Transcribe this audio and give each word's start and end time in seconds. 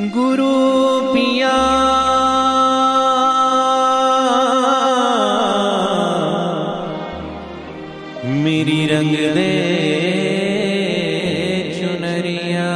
गुरु 0.00 0.50
पिया। 1.12 1.54
मेरी 8.44 8.86
रंग 8.86 9.16
दे 9.34 9.50
चुनरिया। 11.78 12.70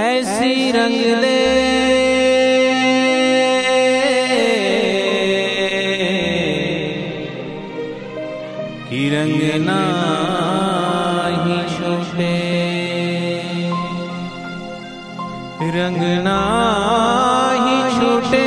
ऐसी 0.00 0.70
रंग 0.70 1.04
दे 1.22 1.47
रंग 15.88 16.02
ना 16.24 16.38
ही 17.64 17.76
छूटे। 17.92 18.46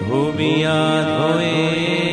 धोबिया 0.00 0.78
धोए 1.10 2.11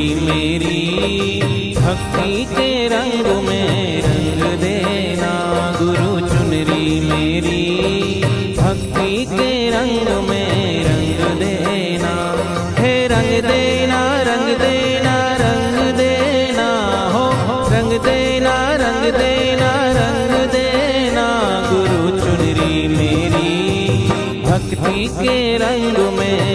मेरी, 0.00 0.80
भक्ति 1.78 2.44
के 2.44 2.88
रंग 2.88 3.48
में 3.48 4.02
रंग 4.02 4.60
देना। 4.60 5.32
गुरु 5.82 6.28
चुनरी 6.28 7.00
मेरी, 7.00 7.64
भक्ति 8.58 9.24
के 9.24 9.70
रंग 9.70 10.28
में 10.28 10.84
रंग 10.84 11.38
देना। 11.38 12.14
हे 12.78 13.06
रंग 13.06 13.50
देना 13.50 14.22
रंग 14.22 14.48
देना 14.58 15.16
रंग 15.36 15.94
देना। 15.96 16.68
हो 17.14 17.26
रंग 17.68 18.00
देना 18.00 18.76
रंग 18.76 19.12
देना 19.12 19.70
रंग 19.92 20.48
देना। 20.50 21.26
गुरु 21.72 22.18
चुनरी 22.18 22.88
मेरी, 22.88 24.08
भक्ति 24.42 25.06
के 25.08 25.56
रंग 25.56 26.18
में 26.18 26.49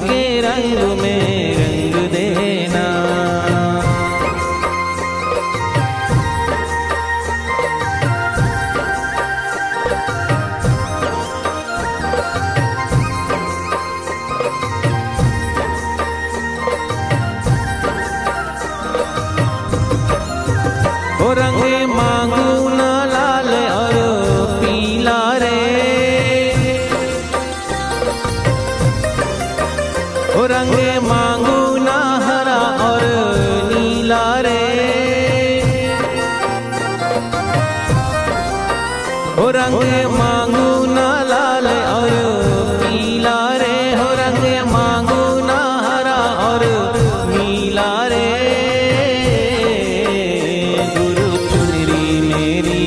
भक्ति 0.00 0.08
के 0.08 0.40
रंग 0.40 1.49
ओ 39.38 39.48
रंग 39.50 39.82
मांगू 40.12 40.68
न 40.86 40.98
लाल 41.28 41.66
और 41.68 42.10
पीला 42.80 43.38
रे, 43.56 43.76
हो 43.94 44.08
रंग 44.20 44.44
मांगू 44.72 45.22
न 45.40 45.56
हरा 45.84 46.18
और 46.46 46.64
नीला 47.28 47.90
रे। 48.06 48.28
गुरु 50.96 51.28
चुनरी 51.50 52.20
मेरी, 52.20 52.84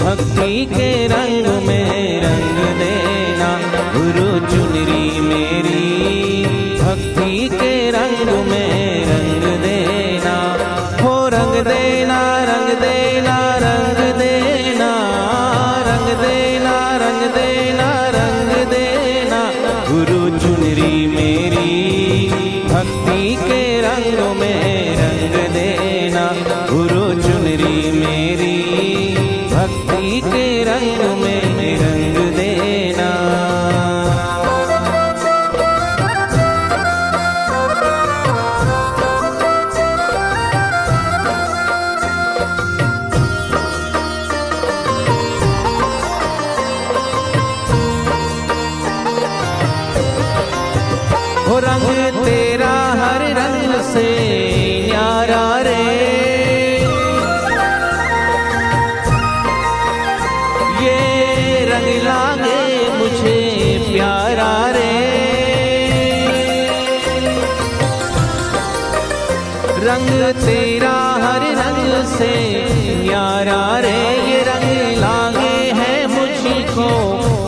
भक्ति 0.00 0.52
के 0.74 0.90
रंग 1.06 1.46
में 1.66 2.20
रंग 2.22 2.58
देना। 2.80 3.50
गुरु 3.96 4.28
चुनरी 4.50 5.20
मेरी, 5.20 5.84
भक्ति 6.80 7.48
के 7.54 7.74
रंग 7.90 8.28
में 8.48 9.04
रंग 9.12 9.42
देना। 9.62 10.36
हो 11.02 11.14
रंग 11.28 11.62
देना 11.66 12.20
रंग 12.44 12.68
देना 12.80 13.39
में 24.34 24.96
रंग 24.96 25.54
देना। 25.54 26.32
गुरु 26.70 27.22
चुनरी 27.22 27.92
मेरी। 27.92 28.56
भक्ति 29.54 30.20
के 30.20 30.64
रंग 30.64 31.22
में 31.22 31.76
रंग 31.76 32.32
देना। 32.36 33.10
रंग 51.62 52.24
तेरा 52.24 52.49
रंग 70.00 70.22
तेरा 70.34 70.96
हर 71.22 71.42
रंग 71.56 72.04
से 72.06 72.32
न्यारा 73.02 73.62
रे, 73.78 73.98
ये 74.30 74.38
रंग 74.42 74.96
लागे 74.98 75.56
है 75.78 75.94
मुझको 76.06 76.86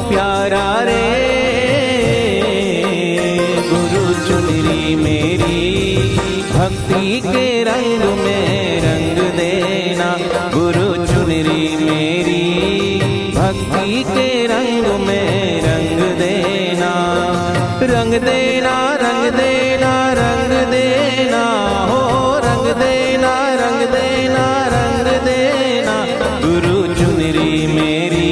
प्यारा 0.09 0.67
रे। 0.83 1.07
गुरु 3.71 4.05
चुनरी 4.27 4.97
मेरी, 4.97 5.97
भक्ति 6.53 7.21
के 7.25 7.47
रंग 7.65 8.05
में 8.21 8.81
रंग 8.81 9.23
देना। 9.39 10.11
गुरु 10.55 11.07
चुनरी 11.07 11.65
मेरी, 11.87 12.45
भक्ति 13.31 14.05
के 14.11 14.29
रंग 14.47 15.01
में 15.07 15.61
रंग 15.63 16.01
देना। 16.21 16.93
रंग 17.95 18.15
देना 18.21 18.77
रंग 19.03 19.31
देना। 19.33 19.62
देना, 22.73 23.33
रंग 23.55 23.81
देना 23.89 24.47
रंग 24.67 25.07
देना। 25.07 25.97
गुरु 26.47 26.95
चुनरी 26.95 27.67
मेरी, 27.67 28.31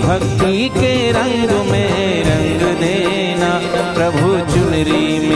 भक्ति 0.00 0.68
के 0.68 1.12
रंग 1.12 1.70
में 1.70 2.24
रंग 2.24 2.78
देना। 2.78 3.50
प्रभु 3.94 4.28
चुनरी 4.54 5.29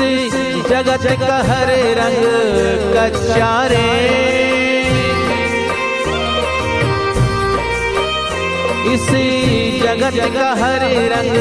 इस 0.00 0.34
जगत 0.70 1.06
का 1.20 1.36
हर 1.48 1.70
रंग 1.98 2.24
कचारे 2.94 3.88
इसी 8.94 9.26
जगत 9.80 10.18
का 10.34 10.48
हर 10.62 10.82
रंग 11.12 11.36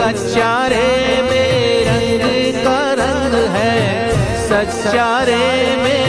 कचारे 0.00 1.22
में 1.30 1.84
रंग 1.88 2.64
का 2.64 2.80
रंग 3.02 3.34
है 3.56 3.76
सचारे 4.48 5.76
में। 5.76 6.07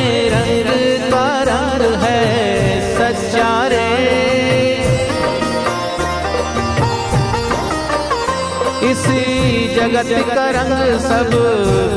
जगत 9.80 10.10
का 10.30 10.46
रंग 10.56 10.80
सब 11.02 11.30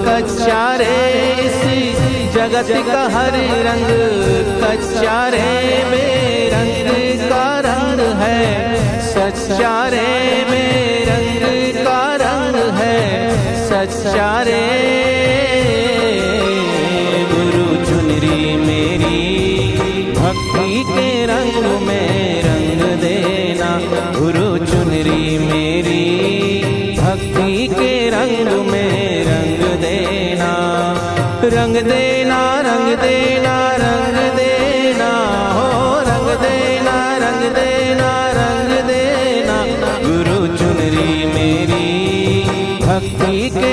कच्चा 0.06 0.64
रे 0.80 0.90
इसी 1.44 1.78
जगत 2.34 2.70
का 2.88 3.00
हर 3.14 3.38
रंग 3.66 3.88
कच्चा 4.62 5.16
रे 5.34 5.48
में 5.90 6.50
रंग 6.52 7.28
का 7.30 7.46
रंग 7.66 8.00
है 8.20 8.38
सच्चा 9.08 9.74
रे 9.94 10.06
में 10.50 11.06
रंग 11.10 11.84
का 11.84 12.00
रंग 12.24 12.56
है 12.78 13.00
सच्चा 13.68 14.30
रे 14.48 15.21
देना, 31.82 32.38
रंग 32.60 32.88
देना 32.96 33.54
रंग 33.76 34.16
देना, 34.36 35.10
हो, 35.56 35.68
रंग 36.08 36.28
देना 36.42 36.96
रंग 37.16 37.42
देना 37.54 38.10
रंग 38.32 38.72
देना। 38.88 39.56
गुरु 40.06 40.46
चुनरी 40.56 41.12
मेरी, 41.34 41.88
भक्ति 42.86 43.50
के 43.60 43.71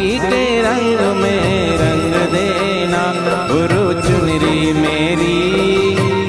के 0.00 0.62
रंग 0.62 1.16
में 1.16 1.78
रंग 1.78 2.14
देना 2.32 3.04
गुरु 3.50 4.02
चुनरी 4.02 4.72
मेरी। 4.72 5.36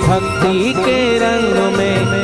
भक्ति 0.08 0.74
के 0.74 1.18
रंग 1.18 1.78
में 1.78 2.17